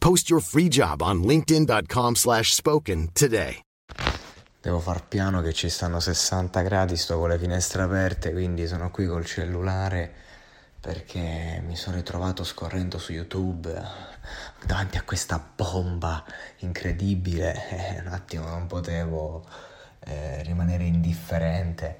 [0.00, 3.60] Post your free job on linkedin.com/spoken today.
[4.58, 8.90] Devo far piano che ci stanno 60 gradi, sto con le finestre aperte, quindi sono
[8.90, 10.10] qui col cellulare
[10.80, 13.70] perché mi sono ritrovato scorrendo su YouTube
[14.64, 16.24] davanti a questa bomba
[16.58, 19.46] incredibile e un attimo non potevo
[20.00, 21.98] eh, rimanere indifferente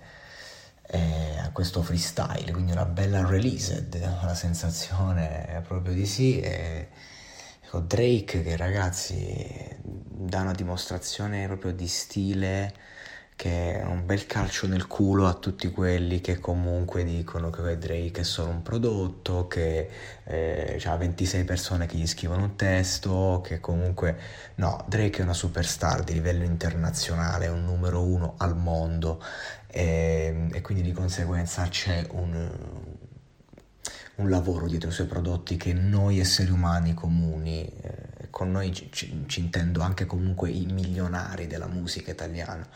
[0.87, 6.41] eh, a questo freestyle, quindi una bella released, la sensazione proprio di sì.
[6.41, 6.89] E,
[7.71, 12.75] ecco, Drake che ragazzi dà una dimostrazione proprio di stile
[13.37, 18.21] che è un bel calcio nel culo a tutti quelli che comunque dicono che Drake
[18.21, 19.89] è solo un prodotto, che
[20.25, 24.19] eh, ha 26 persone che gli scrivono un testo, che comunque
[24.57, 29.23] no, Drake è una superstar di livello internazionale, è un numero uno al mondo
[29.67, 32.51] e, e quindi di conseguenza c'è un,
[34.21, 38.89] un lavoro dietro i suoi prodotti che noi esseri umani comuni eh, con noi ci,
[38.93, 42.67] ci, ci, intendo anche comunque i milionari della musica italiana,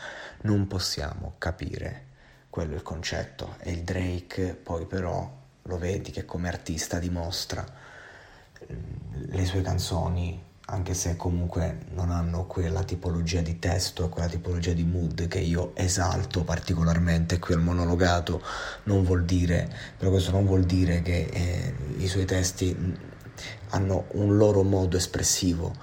[0.41, 2.13] non possiamo capire
[2.49, 3.55] quello è il concetto.
[3.59, 5.29] E il Drake poi però
[5.61, 7.65] lo vedi che come artista dimostra
[8.71, 8.75] mm,
[9.29, 14.73] le sue canzoni anche se comunque non hanno quella tipologia di testo e quella tipologia
[14.73, 18.41] di mood che io esalto particolarmente qui al monologato
[18.83, 22.75] non vuol dire però questo non vuol dire che eh, i suoi testi
[23.69, 25.73] hanno un loro modo espressivo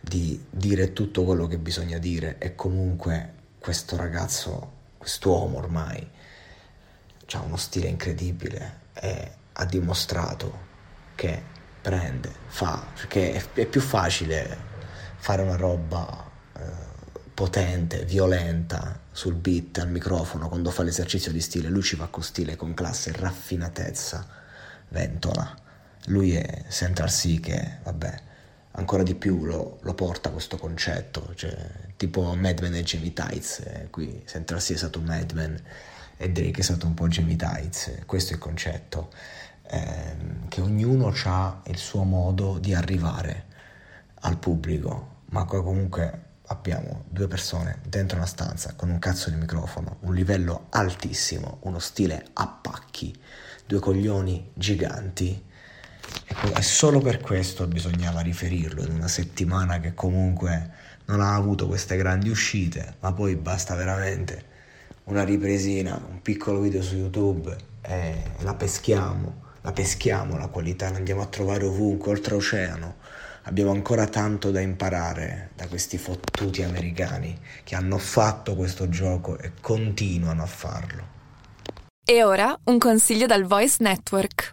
[0.00, 6.10] di dire tutto quello che bisogna dire e comunque questo ragazzo, quest'uomo ormai,
[7.34, 10.70] ha uno stile incredibile e ha dimostrato
[11.14, 11.42] che
[11.82, 14.56] prende, fa, perché è, è più facile
[15.16, 16.60] fare una roba eh,
[17.34, 22.22] potente, violenta sul beat, al microfono, quando fa l'esercizio di stile, lui ci va con
[22.22, 24.26] stile, con classe, raffinatezza,
[24.88, 25.54] ventola.
[26.06, 28.20] Lui è Central C che, vabbè,
[28.72, 31.54] ancora di più lo, lo porta questo concetto, cioè,
[31.96, 35.60] tipo Madman e Jamie Tights, eh, qui Central C è stato Madman
[36.16, 39.10] e Drake è stato un po' Jamie Tights, questo è il concetto,
[39.68, 40.16] eh,
[40.48, 43.46] che ognuno ha il suo modo di arrivare
[44.20, 49.96] al pubblico, ma comunque abbiamo due persone dentro una stanza con un cazzo di microfono,
[50.00, 53.18] un livello altissimo, uno stile a pacchi,
[53.66, 55.50] due coglioni giganti.
[56.26, 60.70] Ecco, e solo per questo bisognava riferirlo in una settimana che comunque
[61.06, 64.50] non ha avuto queste grandi uscite, ma poi basta veramente
[65.04, 70.96] una ripresina, un piccolo video su YouTube e la peschiamo, la peschiamo la qualità, la
[70.96, 72.96] andiamo a trovare ovunque, oltreoceano.
[73.44, 79.52] Abbiamo ancora tanto da imparare da questi fottuti americani che hanno fatto questo gioco e
[79.60, 81.10] continuano a farlo.
[82.04, 84.52] E ora un consiglio dal Voice Network.